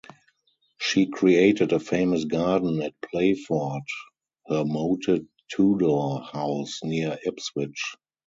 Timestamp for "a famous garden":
1.73-2.81